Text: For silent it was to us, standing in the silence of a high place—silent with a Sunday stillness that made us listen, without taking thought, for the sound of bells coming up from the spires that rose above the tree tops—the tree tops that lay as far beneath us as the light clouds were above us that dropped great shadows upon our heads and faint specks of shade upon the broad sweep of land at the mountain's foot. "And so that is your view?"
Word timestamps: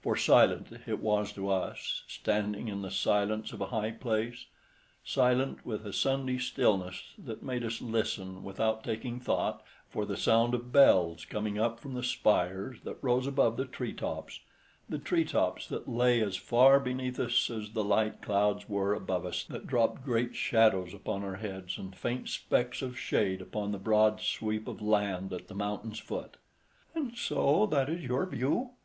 For 0.00 0.14
silent 0.16 0.68
it 0.86 1.00
was 1.00 1.32
to 1.32 1.50
us, 1.50 2.04
standing 2.06 2.68
in 2.68 2.82
the 2.82 2.90
silence 2.92 3.52
of 3.52 3.60
a 3.60 3.66
high 3.74 3.90
place—silent 3.90 5.66
with 5.66 5.84
a 5.84 5.92
Sunday 5.92 6.38
stillness 6.38 7.02
that 7.18 7.42
made 7.42 7.64
us 7.64 7.80
listen, 7.82 8.44
without 8.44 8.84
taking 8.84 9.18
thought, 9.18 9.60
for 9.90 10.06
the 10.06 10.16
sound 10.16 10.54
of 10.54 10.70
bells 10.70 11.24
coming 11.24 11.58
up 11.58 11.80
from 11.80 11.94
the 11.94 12.04
spires 12.04 12.78
that 12.82 13.02
rose 13.02 13.26
above 13.26 13.56
the 13.56 13.64
tree 13.64 13.92
tops—the 13.92 14.98
tree 15.00 15.24
tops 15.24 15.66
that 15.66 15.88
lay 15.88 16.20
as 16.20 16.36
far 16.36 16.78
beneath 16.78 17.18
us 17.18 17.50
as 17.50 17.70
the 17.72 17.82
light 17.82 18.22
clouds 18.22 18.68
were 18.68 18.94
above 18.94 19.26
us 19.26 19.42
that 19.42 19.66
dropped 19.66 20.04
great 20.04 20.36
shadows 20.36 20.94
upon 20.94 21.24
our 21.24 21.38
heads 21.38 21.76
and 21.76 21.96
faint 21.96 22.28
specks 22.28 22.82
of 22.82 22.96
shade 22.96 23.40
upon 23.42 23.72
the 23.72 23.78
broad 23.78 24.20
sweep 24.20 24.68
of 24.68 24.80
land 24.80 25.32
at 25.32 25.48
the 25.48 25.56
mountain's 25.56 25.98
foot. 25.98 26.36
"And 26.94 27.16
so 27.18 27.66
that 27.66 27.88
is 27.88 28.04
your 28.04 28.26
view?" 28.26 28.70